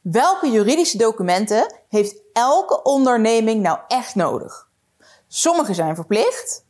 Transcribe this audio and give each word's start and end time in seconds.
Welke 0.00 0.50
juridische 0.50 0.98
documenten 0.98 1.74
heeft 1.88 2.22
elke 2.32 2.82
onderneming 2.82 3.62
nou 3.62 3.78
echt 3.88 4.14
nodig? 4.14 4.68
Sommige 5.26 5.74
zijn 5.74 5.94
verplicht, 5.94 6.64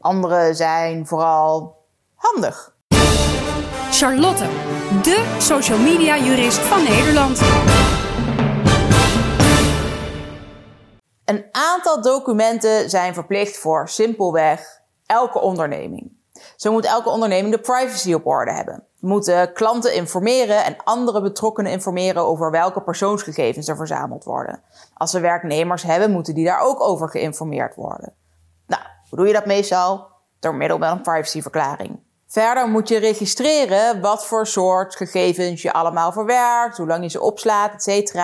andere 0.00 0.54
zijn 0.54 1.06
vooral 1.06 1.84
handig. 2.14 2.76
Charlotte, 3.90 4.44
de 5.02 5.36
social 5.38 5.78
media 5.78 6.18
jurist 6.18 6.58
van 6.58 6.82
Nederland. 6.82 7.40
Een 11.24 11.44
aantal 11.50 12.02
documenten 12.02 12.90
zijn 12.90 13.14
verplicht 13.14 13.58
voor 13.58 13.88
simpelweg 13.88 14.80
elke 15.06 15.38
onderneming. 15.38 16.12
Zo 16.56 16.72
moet 16.72 16.84
elke 16.84 17.08
onderneming 17.08 17.54
de 17.54 17.60
privacy 17.60 18.12
op 18.12 18.26
orde 18.26 18.52
hebben. 18.52 18.84
Moeten 19.00 19.52
klanten 19.52 19.94
informeren 19.94 20.64
en 20.64 20.76
andere 20.84 21.20
betrokkenen 21.22 21.72
informeren 21.72 22.26
over 22.26 22.50
welke 22.50 22.82
persoonsgegevens 22.82 23.68
er 23.68 23.76
verzameld 23.76 24.24
worden. 24.24 24.62
Als 24.94 25.12
we 25.12 25.20
werknemers 25.20 25.82
hebben, 25.82 26.10
moeten 26.10 26.34
die 26.34 26.44
daar 26.44 26.60
ook 26.60 26.80
over 26.80 27.08
geïnformeerd 27.08 27.74
worden. 27.74 28.14
Nou, 28.66 28.82
hoe 29.08 29.18
doe 29.18 29.26
je 29.26 29.32
dat 29.32 29.46
meestal? 29.46 30.08
Door 30.38 30.54
middel 30.54 30.78
van 30.78 30.88
een 30.88 31.02
privacyverklaring. 31.02 31.98
Verder 32.26 32.68
moet 32.68 32.88
je 32.88 32.98
registreren 32.98 34.00
wat 34.00 34.26
voor 34.26 34.46
soort 34.46 34.96
gegevens 34.96 35.62
je 35.62 35.72
allemaal 35.72 36.12
verwerkt, 36.12 36.76
hoe 36.76 36.86
lang 36.86 37.02
je 37.02 37.10
ze 37.10 37.20
opslaat, 37.20 37.86
etc. 37.86 38.14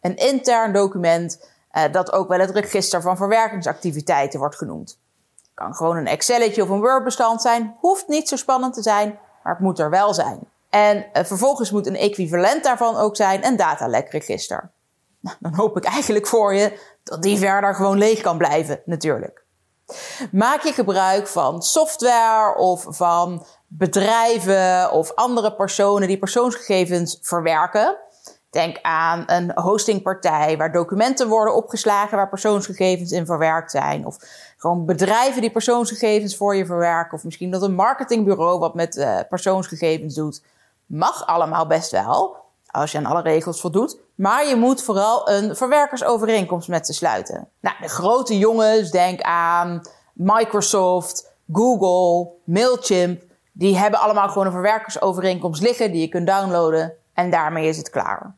Een 0.00 0.16
intern 0.16 0.72
document 0.72 1.50
uh, 1.72 1.82
dat 1.92 2.12
ook 2.12 2.28
wel 2.28 2.38
het 2.38 2.50
register 2.50 3.02
van 3.02 3.16
verwerkingsactiviteiten 3.16 4.38
wordt 4.38 4.56
genoemd. 4.56 5.00
Kan 5.54 5.74
gewoon 5.74 5.96
een 5.96 6.06
Excelletje 6.06 6.62
of 6.62 6.68
een 6.68 6.80
Word-bestand 6.80 7.42
zijn, 7.42 7.76
hoeft 7.80 8.08
niet 8.08 8.28
zo 8.28 8.36
spannend 8.36 8.74
te 8.74 8.82
zijn, 8.82 9.18
maar 9.46 9.54
het 9.54 9.64
moet 9.64 9.78
er 9.78 9.90
wel 9.90 10.14
zijn. 10.14 10.38
En 10.70 10.96
uh, 10.96 11.24
vervolgens 11.24 11.70
moet 11.70 11.86
een 11.86 11.96
equivalent 11.96 12.64
daarvan 12.64 12.96
ook 12.96 13.16
zijn 13.16 13.46
een 13.46 13.56
datalekregister. 13.56 14.70
Nou, 15.20 15.36
dan 15.40 15.54
hoop 15.54 15.76
ik 15.76 15.84
eigenlijk 15.84 16.26
voor 16.26 16.54
je 16.54 16.80
dat 17.02 17.22
die 17.22 17.38
verder 17.38 17.74
gewoon 17.74 17.98
leeg 17.98 18.20
kan 18.20 18.38
blijven, 18.38 18.80
natuurlijk. 18.84 19.44
Maak 20.32 20.62
je 20.62 20.72
gebruik 20.72 21.26
van 21.26 21.62
software 21.62 22.56
of 22.56 22.86
van 22.88 23.46
bedrijven 23.66 24.90
of 24.92 25.14
andere 25.14 25.54
personen 25.54 26.08
die 26.08 26.18
persoonsgegevens 26.18 27.18
verwerken? 27.20 27.96
Denk 28.56 28.78
aan 28.82 29.22
een 29.26 29.52
hostingpartij 29.54 30.56
waar 30.56 30.72
documenten 30.72 31.28
worden 31.28 31.54
opgeslagen 31.54 32.16
waar 32.16 32.28
persoonsgegevens 32.28 33.12
in 33.12 33.26
verwerkt 33.26 33.70
zijn. 33.70 34.06
Of 34.06 34.16
gewoon 34.56 34.84
bedrijven 34.86 35.40
die 35.40 35.50
persoonsgegevens 35.50 36.36
voor 36.36 36.56
je 36.56 36.66
verwerken. 36.66 37.12
Of 37.12 37.24
misschien 37.24 37.50
dat 37.50 37.62
een 37.62 37.74
marketingbureau 37.74 38.58
wat 38.58 38.74
met 38.74 38.96
uh, 38.96 39.18
persoonsgegevens 39.28 40.14
doet. 40.14 40.42
Mag 40.86 41.26
allemaal 41.26 41.66
best 41.66 41.90
wel, 41.90 42.36
als 42.66 42.92
je 42.92 42.98
aan 42.98 43.06
alle 43.06 43.22
regels 43.22 43.60
voldoet. 43.60 43.98
Maar 44.14 44.46
je 44.46 44.56
moet 44.56 44.82
vooral 44.82 45.30
een 45.30 45.56
verwerkersovereenkomst 45.56 46.68
met 46.68 46.86
ze 46.86 46.92
sluiten. 46.92 47.48
Nou, 47.60 47.76
de 47.80 47.88
grote 47.88 48.38
jongens, 48.38 48.90
denk 48.90 49.20
aan 49.20 49.80
Microsoft, 50.12 51.32
Google, 51.52 52.32
Mailchimp. 52.44 53.22
Die 53.52 53.76
hebben 53.76 54.00
allemaal 54.00 54.28
gewoon 54.28 54.46
een 54.46 54.52
verwerkersovereenkomst 54.52 55.62
liggen 55.62 55.92
die 55.92 56.00
je 56.00 56.08
kunt 56.08 56.26
downloaden. 56.26 56.92
En 57.14 57.30
daarmee 57.30 57.68
is 57.68 57.76
het 57.76 57.90
klaar. 57.90 58.34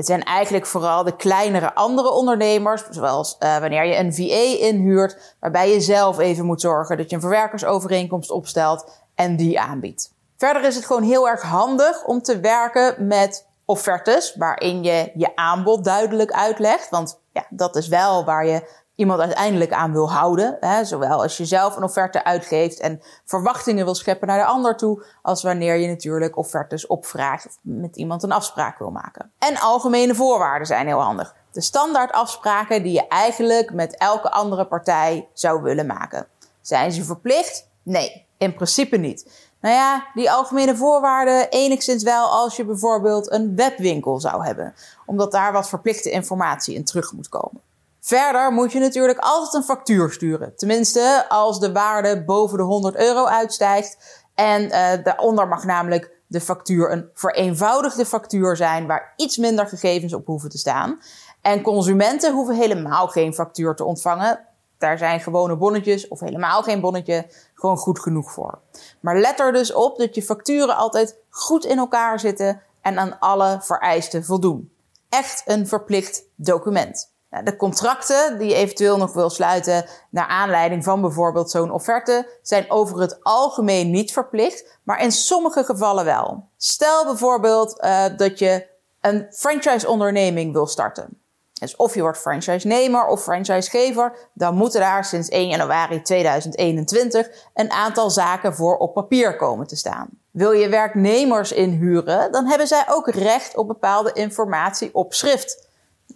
Het 0.00 0.08
zijn 0.08 0.22
eigenlijk 0.22 0.66
vooral 0.66 1.04
de 1.04 1.16
kleinere 1.16 1.74
andere 1.74 2.10
ondernemers, 2.10 2.82
zoals 2.90 3.36
uh, 3.40 3.58
wanneer 3.58 3.84
je 3.84 3.96
een 3.96 4.14
VA 4.14 4.66
inhuurt, 4.66 5.36
waarbij 5.40 5.70
je 5.70 5.80
zelf 5.80 6.18
even 6.18 6.44
moet 6.44 6.60
zorgen 6.60 6.96
dat 6.96 7.10
je 7.10 7.14
een 7.16 7.22
verwerkersovereenkomst 7.22 8.30
opstelt 8.30 8.90
en 9.14 9.36
die 9.36 9.60
aanbiedt. 9.60 10.14
Verder 10.36 10.64
is 10.64 10.74
het 10.74 10.86
gewoon 10.86 11.02
heel 11.02 11.28
erg 11.28 11.42
handig 11.42 12.04
om 12.04 12.22
te 12.22 12.40
werken 12.40 13.06
met 13.06 13.46
offertes, 13.64 14.34
waarin 14.36 14.82
je 14.82 15.10
je 15.14 15.36
aanbod 15.36 15.84
duidelijk 15.84 16.32
uitlegt. 16.32 16.90
Want 16.90 17.20
ja, 17.32 17.46
dat 17.50 17.76
is 17.76 17.88
wel 17.88 18.24
waar 18.24 18.46
je 18.46 18.79
iemand 19.00 19.20
uiteindelijk 19.20 19.72
aan 19.72 19.92
wil 19.92 20.12
houden. 20.12 20.56
Hè? 20.60 20.84
Zowel 20.84 21.22
als 21.22 21.36
je 21.36 21.44
zelf 21.44 21.76
een 21.76 21.82
offerte 21.82 22.24
uitgeeft 22.24 22.80
en 22.80 23.00
verwachtingen 23.24 23.84
wil 23.84 23.94
scheppen 23.94 24.28
naar 24.28 24.38
de 24.38 24.44
ander 24.44 24.76
toe, 24.76 25.04
als 25.22 25.42
wanneer 25.42 25.76
je 25.76 25.88
natuurlijk 25.88 26.36
offertes 26.36 26.86
opvraagt 26.86 27.46
of 27.46 27.58
met 27.60 27.96
iemand 27.96 28.22
een 28.22 28.32
afspraak 28.32 28.78
wil 28.78 28.90
maken. 28.90 29.32
En 29.38 29.58
algemene 29.58 30.14
voorwaarden 30.14 30.66
zijn 30.66 30.86
heel 30.86 31.00
handig. 31.00 31.34
De 31.52 31.60
standaard 31.60 32.12
afspraken 32.12 32.82
die 32.82 32.92
je 32.92 33.08
eigenlijk 33.08 33.72
met 33.72 33.96
elke 33.96 34.30
andere 34.30 34.66
partij 34.66 35.28
zou 35.32 35.62
willen 35.62 35.86
maken. 35.86 36.26
Zijn 36.60 36.92
ze 36.92 37.04
verplicht? 37.04 37.68
Nee, 37.82 38.26
in 38.38 38.54
principe 38.54 38.96
niet. 38.96 39.30
Nou 39.60 39.74
ja, 39.74 40.06
die 40.14 40.30
algemene 40.30 40.76
voorwaarden 40.76 41.48
enigszins 41.48 42.02
wel 42.02 42.26
als 42.26 42.56
je 42.56 42.64
bijvoorbeeld 42.64 43.32
een 43.32 43.56
webwinkel 43.56 44.20
zou 44.20 44.44
hebben, 44.44 44.74
omdat 45.06 45.32
daar 45.32 45.52
wat 45.52 45.68
verplichte 45.68 46.10
informatie 46.10 46.74
in 46.74 46.84
terug 46.84 47.12
moet 47.12 47.28
komen. 47.28 47.60
Verder 48.00 48.52
moet 48.52 48.72
je 48.72 48.78
natuurlijk 48.78 49.18
altijd 49.18 49.54
een 49.54 49.62
factuur 49.62 50.12
sturen. 50.12 50.56
Tenminste, 50.56 51.24
als 51.28 51.60
de 51.60 51.72
waarde 51.72 52.24
boven 52.24 52.58
de 52.58 52.64
100 52.64 52.96
euro 52.96 53.24
uitstijgt. 53.24 54.22
En 54.34 54.62
uh, 54.62 55.04
daaronder 55.04 55.48
mag 55.48 55.64
namelijk 55.64 56.10
de 56.26 56.40
factuur 56.40 56.92
een 56.92 57.10
vereenvoudigde 57.14 58.06
factuur 58.06 58.56
zijn 58.56 58.86
waar 58.86 59.12
iets 59.16 59.36
minder 59.36 59.66
gegevens 59.66 60.14
op 60.14 60.26
hoeven 60.26 60.50
te 60.50 60.58
staan. 60.58 61.00
En 61.40 61.62
consumenten 61.62 62.34
hoeven 62.34 62.54
helemaal 62.54 63.08
geen 63.08 63.34
factuur 63.34 63.74
te 63.74 63.84
ontvangen. 63.84 64.46
Daar 64.78 64.98
zijn 64.98 65.20
gewone 65.20 65.56
bonnetjes 65.56 66.08
of 66.08 66.20
helemaal 66.20 66.62
geen 66.62 66.80
bonnetje 66.80 67.26
gewoon 67.54 67.76
goed 67.76 68.00
genoeg 68.00 68.32
voor. 68.32 68.58
Maar 69.00 69.18
let 69.18 69.40
er 69.40 69.52
dus 69.52 69.72
op 69.72 69.98
dat 69.98 70.14
je 70.14 70.22
facturen 70.22 70.76
altijd 70.76 71.16
goed 71.28 71.64
in 71.64 71.78
elkaar 71.78 72.20
zitten 72.20 72.62
en 72.80 72.98
aan 72.98 73.18
alle 73.18 73.58
vereisten 73.60 74.24
voldoen. 74.24 74.72
Echt 75.08 75.42
een 75.46 75.66
verplicht 75.66 76.24
document. 76.34 77.12
Nou, 77.30 77.44
de 77.44 77.56
contracten 77.56 78.38
die 78.38 78.48
je 78.48 78.54
eventueel 78.54 78.96
nog 78.96 79.12
wil 79.12 79.30
sluiten 79.30 79.84
naar 80.10 80.26
aanleiding 80.26 80.84
van 80.84 81.00
bijvoorbeeld 81.00 81.50
zo'n 81.50 81.72
offerte 81.72 82.38
zijn 82.42 82.70
over 82.70 83.00
het 83.00 83.18
algemeen 83.22 83.90
niet 83.90 84.12
verplicht, 84.12 84.78
maar 84.82 85.02
in 85.02 85.12
sommige 85.12 85.64
gevallen 85.64 86.04
wel. 86.04 86.48
Stel 86.56 87.04
bijvoorbeeld 87.04 87.82
uh, 87.84 88.04
dat 88.16 88.38
je 88.38 88.66
een 89.00 89.26
franchise-onderneming 89.30 90.52
wil 90.52 90.66
starten. 90.66 91.20
Dus 91.60 91.76
of 91.76 91.94
je 91.94 92.00
wordt 92.00 92.18
franchise-nemer 92.18 93.06
of 93.06 93.22
franchisegever, 93.22 94.30
dan 94.34 94.54
moeten 94.54 94.80
daar 94.80 95.04
sinds 95.04 95.28
1 95.28 95.48
januari 95.48 96.02
2021 96.02 97.28
een 97.54 97.70
aantal 97.70 98.10
zaken 98.10 98.54
voor 98.54 98.76
op 98.76 98.94
papier 98.94 99.36
komen 99.36 99.66
te 99.66 99.76
staan. 99.76 100.08
Wil 100.30 100.52
je 100.52 100.68
werknemers 100.68 101.52
inhuren, 101.52 102.32
dan 102.32 102.46
hebben 102.46 102.66
zij 102.66 102.84
ook 102.88 103.10
recht 103.10 103.56
op 103.56 103.68
bepaalde 103.68 104.12
informatie 104.12 104.94
op 104.94 105.14
schrift. 105.14 105.68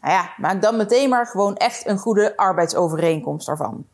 Nou 0.04 0.16
ja, 0.16 0.34
maak 0.36 0.62
dan 0.62 0.76
meteen 0.76 1.08
maar 1.08 1.26
gewoon 1.26 1.56
echt 1.56 1.86
een 1.86 1.98
goede 1.98 2.36
arbeidsovereenkomst 2.36 3.48
ervan. 3.48 3.86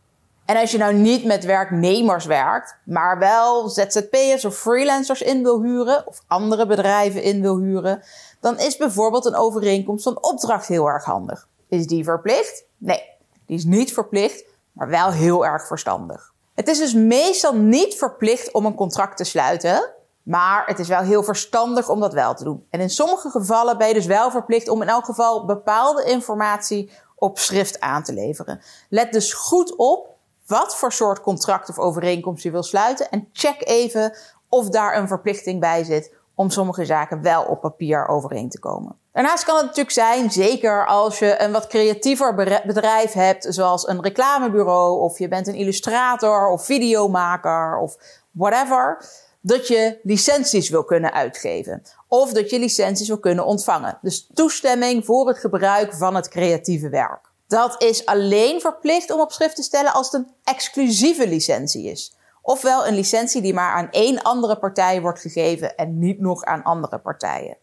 En 0.44 0.56
als 0.56 0.70
je 0.70 0.78
nou 0.78 0.94
niet 0.94 1.24
met 1.24 1.44
werknemers 1.44 2.24
werkt, 2.24 2.76
maar 2.84 3.18
wel 3.18 3.68
ZZP'ers 3.68 4.44
of 4.44 4.56
freelancers 4.56 5.22
in 5.22 5.42
wil 5.42 5.62
huren 5.62 6.06
of 6.06 6.22
andere 6.26 6.66
bedrijven 6.66 7.22
in 7.22 7.40
wil 7.40 7.58
huren, 7.58 8.02
dan 8.40 8.58
is 8.58 8.76
bijvoorbeeld 8.76 9.24
een 9.24 9.34
overeenkomst 9.34 10.04
van 10.04 10.22
opdracht 10.22 10.66
heel 10.66 10.86
erg 10.86 11.04
handig. 11.04 11.48
Is 11.68 11.86
die 11.86 12.04
verplicht? 12.04 12.64
Nee, 12.76 13.02
die 13.46 13.56
is 13.56 13.64
niet 13.64 13.92
verplicht, 13.92 14.44
maar 14.72 14.88
wel 14.88 15.10
heel 15.10 15.46
erg 15.46 15.66
verstandig. 15.66 16.32
Het 16.54 16.68
is 16.68 16.78
dus 16.78 16.94
meestal 16.94 17.54
niet 17.54 17.94
verplicht 17.94 18.52
om 18.52 18.66
een 18.66 18.74
contract 18.74 19.16
te 19.16 19.24
sluiten, 19.24 19.90
maar 20.30 20.62
het 20.66 20.78
is 20.78 20.88
wel 20.88 21.00
heel 21.00 21.22
verstandig 21.22 21.88
om 21.88 22.00
dat 22.00 22.12
wel 22.12 22.34
te 22.34 22.44
doen. 22.44 22.66
En 22.70 22.80
in 22.80 22.90
sommige 22.90 23.30
gevallen 23.30 23.78
ben 23.78 23.88
je 23.88 23.94
dus 23.94 24.06
wel 24.06 24.30
verplicht 24.30 24.68
om 24.68 24.82
in 24.82 24.88
elk 24.88 25.04
geval 25.04 25.44
bepaalde 25.44 26.04
informatie 26.04 26.90
op 27.16 27.38
schrift 27.38 27.80
aan 27.80 28.02
te 28.02 28.12
leveren. 28.12 28.60
Let 28.88 29.12
dus 29.12 29.32
goed 29.32 29.76
op 29.76 30.08
wat 30.46 30.76
voor 30.76 30.92
soort 30.92 31.20
contract 31.20 31.68
of 31.68 31.78
overeenkomst 31.78 32.42
je 32.42 32.50
wil 32.50 32.62
sluiten 32.62 33.10
en 33.10 33.28
check 33.32 33.66
even 33.68 34.16
of 34.48 34.68
daar 34.68 34.96
een 34.96 35.08
verplichting 35.08 35.60
bij 35.60 35.84
zit 35.84 36.14
om 36.34 36.50
sommige 36.50 36.84
zaken 36.84 37.22
wel 37.22 37.42
op 37.42 37.60
papier 37.60 38.08
overeen 38.08 38.48
te 38.48 38.58
komen. 38.58 38.96
Daarnaast 39.12 39.44
kan 39.44 39.56
het 39.56 39.64
natuurlijk 39.64 39.94
zijn, 39.94 40.30
zeker 40.30 40.86
als 40.86 41.18
je 41.18 41.42
een 41.42 41.52
wat 41.52 41.66
creatiever 41.66 42.34
bedrijf 42.66 43.12
hebt, 43.12 43.46
zoals 43.48 43.88
een 43.88 44.02
reclamebureau 44.02 45.00
of 45.00 45.18
je 45.18 45.28
bent 45.28 45.46
een 45.46 45.54
illustrator 45.54 46.48
of 46.48 46.64
videomaker 46.64 47.78
of 47.78 47.96
whatever 48.30 49.04
dat 49.40 49.68
je 49.68 49.98
licenties 50.02 50.68
wil 50.68 50.84
kunnen 50.84 51.12
uitgeven. 51.12 51.82
Of 52.08 52.32
dat 52.32 52.50
je 52.50 52.58
licenties 52.58 53.08
wil 53.08 53.18
kunnen 53.18 53.44
ontvangen. 53.44 53.98
Dus 54.02 54.30
toestemming 54.34 55.04
voor 55.04 55.28
het 55.28 55.38
gebruik 55.38 55.94
van 55.94 56.14
het 56.14 56.28
creatieve 56.28 56.88
werk. 56.88 57.28
Dat 57.46 57.82
is 57.82 58.06
alleen 58.06 58.60
verplicht 58.60 59.10
om 59.10 59.20
op 59.20 59.32
schrift 59.32 59.56
te 59.56 59.62
stellen 59.62 59.92
als 59.92 60.10
het 60.10 60.20
een 60.20 60.32
exclusieve 60.44 61.28
licentie 61.28 61.90
is. 61.90 62.14
Ofwel 62.42 62.86
een 62.86 62.94
licentie 62.94 63.42
die 63.42 63.54
maar 63.54 63.72
aan 63.72 63.90
één 63.90 64.22
andere 64.22 64.58
partij 64.58 65.00
wordt 65.00 65.20
gegeven 65.20 65.76
en 65.76 65.98
niet 65.98 66.20
nog 66.20 66.44
aan 66.44 66.62
andere 66.62 66.98
partijen. 66.98 67.56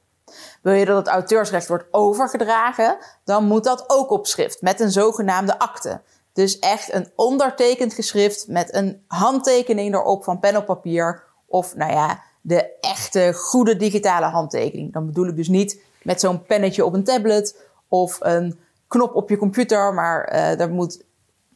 Wil 0.62 0.74
je 0.74 0.86
dat 0.86 0.98
het 0.98 1.08
auteursrecht 1.08 1.68
wordt 1.68 1.86
overgedragen, 1.92 2.98
dan 3.24 3.46
moet 3.46 3.64
dat 3.64 3.84
ook 3.88 4.10
op 4.10 4.28
schrift 4.28 4.62
met 4.62 4.80
een 4.80 4.92
zogenaamde 4.92 5.60
akte. 5.60 6.02
Dus 6.34 6.60
echt 6.60 6.94
een 6.94 7.12
ondertekend 7.16 7.94
geschrift 7.94 8.48
met 8.48 8.76
een 8.76 9.04
handtekening 9.08 9.94
erop 9.94 10.24
van 10.24 10.40
pen 10.40 10.56
op 10.56 10.66
papier 10.66 11.24
of 11.48 11.76
nou 11.76 11.92
ja, 11.92 12.24
de 12.42 12.78
echte 12.80 13.34
goede 13.36 13.76
digitale 13.76 14.26
handtekening. 14.26 14.94
Dan 14.94 15.06
bedoel 15.06 15.28
ik 15.28 15.36
dus 15.36 15.48
niet 15.48 15.82
met 16.04 16.20
zo'n 16.20 16.44
pennetje 16.44 16.86
op 16.86 16.94
een 16.94 17.04
tablet 17.04 17.62
of 17.88 18.18
een 18.20 18.60
knop 18.88 19.16
op 19.16 19.30
je 19.30 19.38
computer. 19.38 19.94
Maar 19.94 20.34
uh, 20.34 20.58
daar 20.58 20.70
moet, 20.70 21.04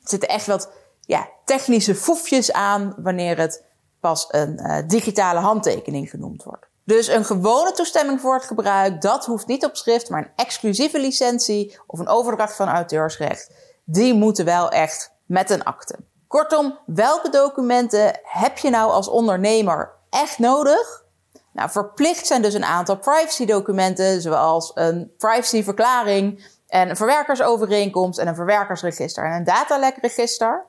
zitten 0.03 0.29
echt 0.29 0.45
wat 0.45 0.71
ja, 1.01 1.29
technische 1.45 1.95
foefjes 1.95 2.51
aan 2.51 2.93
wanneer 2.97 3.37
het 3.37 3.63
pas 3.99 4.27
een 4.29 4.59
uh, 4.61 4.77
digitale 4.87 5.39
handtekening 5.39 6.09
genoemd 6.09 6.43
wordt. 6.43 6.69
Dus 6.83 7.07
een 7.07 7.25
gewone 7.25 7.71
toestemming 7.71 8.21
voor 8.21 8.33
het 8.33 8.43
gebruik, 8.43 9.01
dat 9.01 9.25
hoeft 9.25 9.47
niet 9.47 9.65
op 9.65 9.75
schrift, 9.75 10.09
maar 10.09 10.21
een 10.21 10.45
exclusieve 10.45 10.99
licentie 10.99 11.79
of 11.87 11.99
een 11.99 12.07
overdracht 12.07 12.55
van 12.55 12.67
auteursrecht, 12.67 13.51
die 13.83 14.13
moeten 14.13 14.45
wel 14.45 14.69
echt 14.69 15.11
met 15.25 15.49
een 15.49 15.63
akte. 15.63 15.95
Kortom, 16.31 16.77
welke 16.85 17.29
documenten 17.29 18.19
heb 18.23 18.57
je 18.57 18.69
nou 18.69 18.91
als 18.91 19.07
ondernemer 19.07 19.91
echt 20.09 20.39
nodig? 20.39 21.03
Nou, 21.51 21.69
verplicht 21.69 22.27
zijn 22.27 22.41
dus 22.41 22.53
een 22.53 22.65
aantal 22.65 22.97
privacy-documenten, 22.97 24.21
zoals 24.21 24.71
een 24.73 25.13
privacyverklaring 25.17 26.47
en 26.67 26.89
een 26.89 26.95
verwerkersovereenkomst 26.95 28.19
en 28.19 28.27
een 28.27 28.35
verwerkersregister 28.35 29.25
en 29.25 29.31
een 29.31 29.43
datalekregister. 29.43 30.65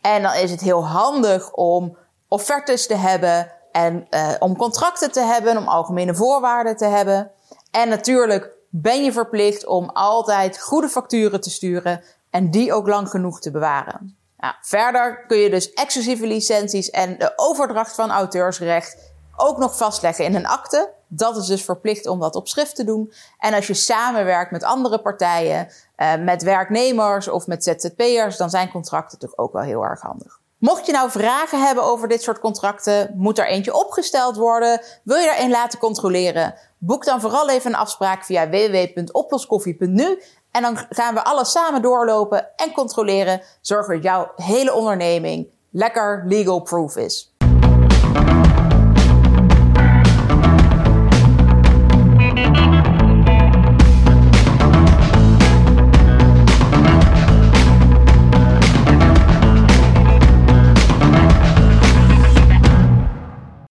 En 0.00 0.22
dan 0.22 0.34
is 0.34 0.50
het 0.50 0.60
heel 0.60 0.86
handig 0.86 1.52
om 1.52 1.96
offertes 2.28 2.86
te 2.86 2.96
hebben 2.96 3.52
en 3.72 4.06
uh, 4.10 4.28
om 4.38 4.56
contracten 4.56 5.12
te 5.12 5.20
hebben, 5.20 5.56
om 5.56 5.68
algemene 5.68 6.14
voorwaarden 6.14 6.76
te 6.76 6.86
hebben. 6.86 7.30
En 7.70 7.88
natuurlijk 7.88 8.50
ben 8.68 9.04
je 9.04 9.12
verplicht 9.12 9.66
om 9.66 9.90
altijd 9.90 10.60
goede 10.60 10.88
facturen 10.88 11.40
te 11.40 11.50
sturen 11.50 12.02
en 12.30 12.50
die 12.50 12.72
ook 12.72 12.88
lang 12.88 13.08
genoeg 13.08 13.40
te 13.40 13.50
bewaren. 13.50 14.22
Verder 14.60 15.24
kun 15.26 15.38
je 15.38 15.50
dus 15.50 15.72
exclusieve 15.72 16.26
licenties 16.26 16.90
en 16.90 17.18
de 17.18 17.32
overdracht 17.36 17.94
van 17.94 18.10
auteursrecht 18.10 19.12
ook 19.36 19.58
nog 19.58 19.76
vastleggen 19.76 20.24
in 20.24 20.34
een 20.34 20.46
akte. 20.46 20.92
Dat 21.08 21.36
is 21.36 21.46
dus 21.46 21.64
verplicht 21.64 22.06
om 22.06 22.20
dat 22.20 22.34
op 22.34 22.48
schrift 22.48 22.76
te 22.76 22.84
doen. 22.84 23.12
En 23.38 23.54
als 23.54 23.66
je 23.66 23.74
samenwerkt 23.74 24.50
met 24.50 24.64
andere 24.64 25.00
partijen, 25.00 25.68
uh, 25.96 26.14
met 26.14 26.42
werknemers 26.42 27.28
of 27.28 27.46
met 27.46 27.64
ZZP'ers, 27.64 28.36
dan 28.36 28.50
zijn 28.50 28.70
contracten 28.70 29.12
natuurlijk 29.12 29.40
ook 29.40 29.52
wel 29.52 29.62
heel 29.62 29.82
erg 29.82 30.00
handig. 30.00 30.42
Mocht 30.58 30.86
je 30.86 30.92
nou 30.92 31.10
vragen 31.10 31.66
hebben 31.66 31.84
over 31.84 32.08
dit 32.08 32.22
soort 32.22 32.38
contracten, 32.38 33.14
moet 33.16 33.38
er 33.38 33.46
eentje 33.46 33.74
opgesteld 33.74 34.36
worden? 34.36 34.80
Wil 35.02 35.16
je 35.16 35.30
er 35.30 35.44
een 35.44 35.50
laten 35.50 35.78
controleren? 35.78 36.54
Boek 36.78 37.04
dan 37.04 37.20
vooral 37.20 37.50
even 37.50 37.70
een 37.70 37.78
afspraak 37.78 38.24
via 38.24 38.48
www.oploskoffie.nu 38.48 40.22
en 40.54 40.62
dan 40.62 40.78
gaan 40.88 41.14
we 41.14 41.24
alles 41.24 41.50
samen 41.50 41.82
doorlopen 41.82 42.48
en 42.56 42.72
controleren. 42.72 43.42
Zorg 43.60 43.86
dat 43.86 44.02
jouw 44.02 44.32
hele 44.36 44.72
onderneming 44.74 45.48
lekker 45.70 46.24
legal 46.26 46.62
proof 46.62 46.96
is. 46.96 47.33